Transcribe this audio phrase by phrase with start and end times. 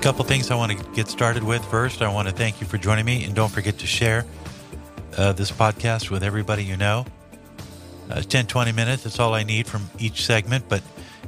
[0.00, 1.62] couple things I want to get started with.
[1.66, 4.24] First, I want to thank you for joining me, and don't forget to share
[5.18, 7.04] uh, this podcast with everybody you know.
[8.08, 10.82] Uh, 10, 20 minutes, that's all I need from each segment, but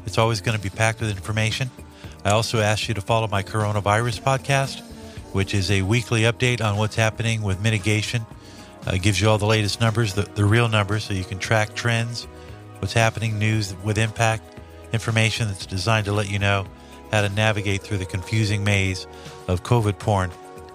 [0.07, 1.71] it's always going to be packed with information.
[2.25, 4.81] I also ask you to follow my coronavirus podcast,
[5.35, 8.25] which is a weekly update on what's happening with mitigation.
[8.87, 11.75] Uh, gives you all the latest numbers, the, the real numbers, so you can track
[11.75, 12.25] trends,
[12.79, 14.43] what's happening, news with impact,
[14.95, 16.67] information that's designed to let you know
[17.13, 19.07] how to navigate through the confusing maze
[19.47, 20.31] of COVID porn,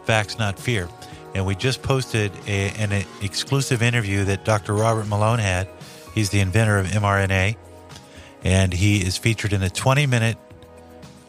[0.05, 0.87] facts, not fear.
[1.33, 4.73] And we just posted a, an exclusive interview that Dr.
[4.73, 5.67] Robert Malone had.
[6.13, 7.57] He's the inventor of mRNA,
[8.43, 10.37] and he is featured in a 20 minute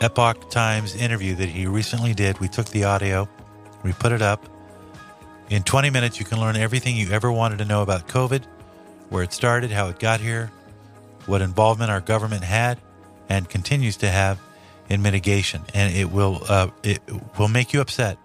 [0.01, 2.39] Epoch Times interview that he recently did.
[2.39, 3.29] We took the audio,
[3.83, 4.49] we put it up.
[5.51, 8.45] In 20 minutes, you can learn everything you ever wanted to know about COVID,
[9.09, 10.53] where it started, how it got here,
[11.27, 12.79] what involvement our government had
[13.29, 14.39] and continues to have
[14.89, 17.01] in mitigation, and it will uh, it
[17.39, 18.19] will make you upset.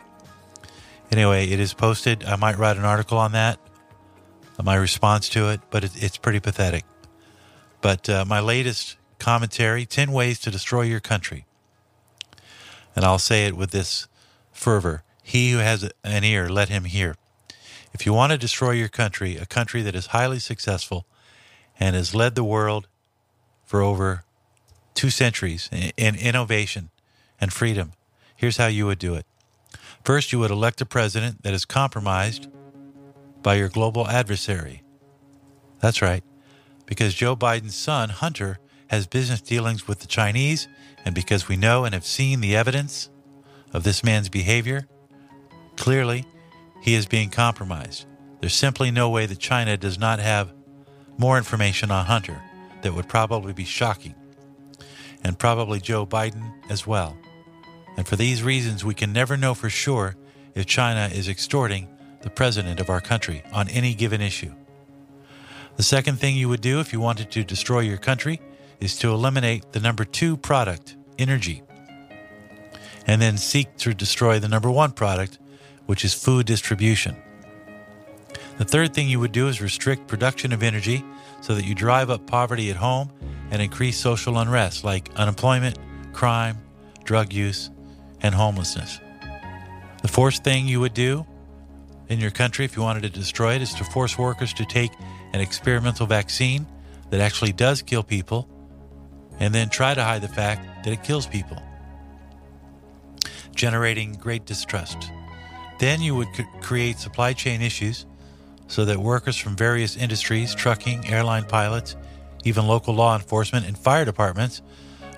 [1.11, 2.23] Anyway, it is posted.
[2.23, 3.59] I might write an article on that,
[4.63, 6.85] my response to it, but it, it's pretty pathetic.
[7.81, 11.45] But uh, my latest commentary: ten ways to destroy your country,
[12.95, 14.07] and I'll say it with this
[14.51, 17.15] fervor: He who has an ear, let him hear.
[17.93, 21.05] If you want to destroy your country, a country that is highly successful
[21.79, 22.87] and has led the world
[23.65, 24.23] for over
[24.93, 26.89] two centuries in innovation
[27.39, 27.93] and freedom,
[28.35, 29.25] here's how you would do it.
[30.03, 32.47] First, you would elect a president that is compromised
[33.41, 34.83] by your global adversary.
[35.79, 36.23] That's right,
[36.85, 40.67] because Joe Biden's son, Hunter, has business dealings with the Chinese,
[41.05, 43.09] and because we know and have seen the evidence
[43.73, 44.87] of this man's behavior,
[45.75, 46.25] clearly
[46.81, 48.05] he is being compromised.
[48.39, 50.53] There's simply no way that China does not have
[51.17, 52.41] more information on Hunter
[52.81, 54.15] that would probably be shocking
[55.23, 57.17] and probably Joe Biden as well.
[57.97, 60.15] And for these reasons, we can never know for sure
[60.55, 61.87] if China is extorting
[62.21, 64.53] the president of our country on any given issue.
[65.75, 68.39] The second thing you would do if you wanted to destroy your country
[68.79, 71.63] is to eliminate the number two product, energy,
[73.07, 75.39] and then seek to destroy the number one product,
[75.85, 77.15] which is food distribution.
[78.57, 81.03] The third thing you would do is restrict production of energy
[81.41, 83.11] so that you drive up poverty at home
[83.53, 85.77] and increase social unrest like unemployment,
[86.11, 86.57] crime,
[87.03, 87.69] drug use,
[88.21, 88.99] and homelessness.
[90.01, 91.25] The fourth thing you would do
[92.09, 94.91] in your country if you wanted to destroy it is to force workers to take
[95.33, 96.65] an experimental vaccine
[97.11, 98.49] that actually does kill people
[99.39, 101.61] and then try to hide the fact that it kills people,
[103.53, 105.11] generating great distrust.
[105.77, 106.29] Then you would
[106.61, 108.07] create supply chain issues
[108.67, 111.95] so that workers from various industries, trucking, airline pilots,
[112.43, 114.61] even local law enforcement and fire departments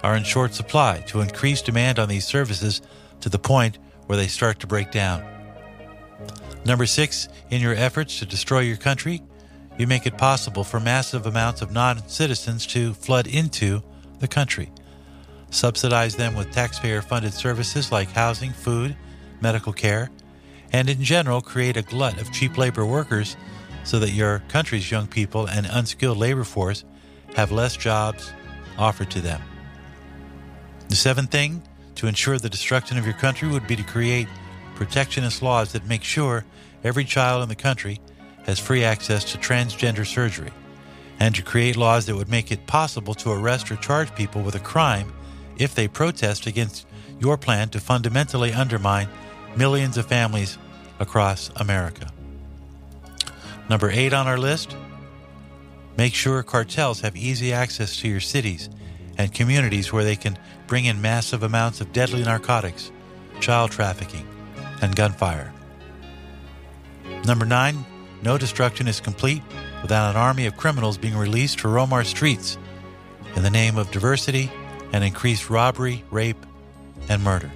[0.04, 2.82] are in short supply to increase demand on these services
[3.22, 5.26] to the point where they start to break down.
[6.66, 9.22] Number six, in your efforts to destroy your country,
[9.78, 13.84] you make it possible for massive amounts of non citizens to flood into
[14.20, 14.72] the country.
[15.50, 18.96] Subsidize them with taxpayer funded services like housing, food,
[19.42, 20.10] medical care,
[20.72, 23.38] and in general create a glut of cheap labor workers
[23.84, 26.84] so that your country's young people and unskilled labor force
[27.36, 28.34] have less jobs
[28.78, 29.42] offered to them.
[30.90, 31.62] The seventh thing
[31.96, 34.28] to ensure the destruction of your country would be to create
[34.76, 36.46] protectionist laws that make sure
[36.84, 38.00] every child in the country
[38.46, 40.52] has free access to transgender surgery,
[41.20, 44.56] and to create laws that would make it possible to arrest or charge people with
[44.56, 45.12] a crime
[45.58, 46.86] if they protest against
[47.20, 49.08] your plan to fundamentally undermine
[49.56, 50.58] millions of families
[51.00, 52.12] across America.
[53.70, 54.76] Number eight on our list
[55.98, 58.70] Make sure cartels have easy access to your cities
[59.18, 62.92] and communities where they can bring in massive amounts of deadly narcotics,
[63.40, 64.28] child trafficking,
[64.82, 65.54] and gunfire.
[67.26, 67.86] Number nine,
[68.22, 69.42] no destruction is complete
[69.82, 72.58] without an army of criminals being released to roam our streets
[73.36, 74.52] in the name of diversity
[74.92, 76.46] and increased robbery, rape,
[77.10, 77.52] and murder.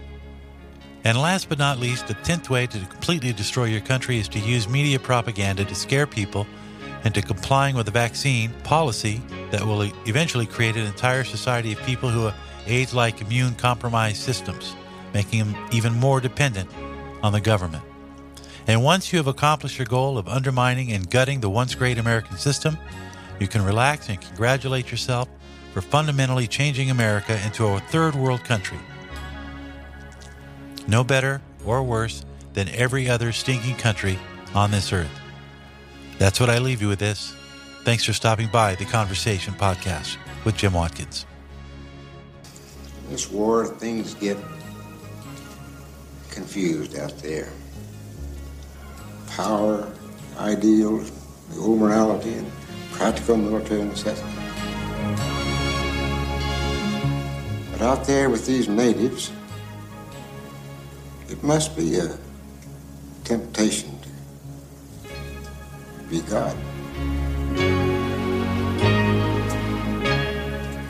[1.04, 4.40] And last but not least, the tenth way to completely destroy your country is to
[4.40, 6.46] use media propaganda to scare people
[7.06, 12.10] into complying with a vaccine policy that will eventually create an entire society of people
[12.10, 12.36] who have
[12.68, 14.76] AIDS like immune compromised systems,
[15.14, 16.70] making them even more dependent
[17.24, 17.84] on the government.
[18.68, 22.38] And once you have accomplished your goal of undermining and gutting the once great American
[22.38, 22.78] system,
[23.40, 25.28] you can relax and congratulate yourself
[25.74, 28.78] for fundamentally changing America into a third world country.
[30.88, 34.20] No better or worse than every other stinking country
[34.54, 35.19] on this earth.
[36.20, 37.34] That's what I leave you with this.
[37.86, 41.26] Thanks for stopping by the Conversation Podcast with Jim Watkins.
[43.10, 44.38] This war, things get
[46.30, 47.54] confused out there.
[49.30, 49.90] Power,
[50.38, 51.10] ideals,
[51.52, 52.52] the old morality, and
[52.92, 54.28] practical military necessity.
[57.72, 59.32] But out there with these natives,
[61.30, 62.18] it must be a
[63.24, 63.99] temptation
[66.10, 66.56] be God.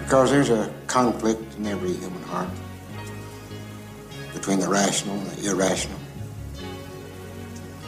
[0.04, 2.50] Because there's a conflict in every human heart
[4.34, 6.00] between the rational and the irrational,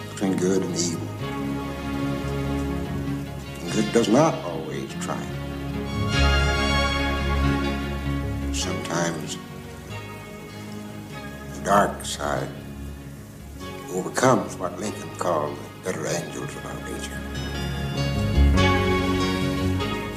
[0.10, 1.08] between good and evil.
[3.62, 5.28] And good does not always triumph.
[8.54, 9.38] Sometimes
[11.56, 12.50] the dark side
[13.92, 17.20] overcomes what Lincoln called the better angels of our nature.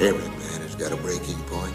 [0.01, 1.73] Every man has got a breaking point.